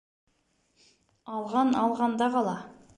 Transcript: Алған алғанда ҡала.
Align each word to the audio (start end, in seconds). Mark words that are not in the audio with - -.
Алған 1.41 1.79
алғанда 1.85 2.35
ҡала. 2.39 2.61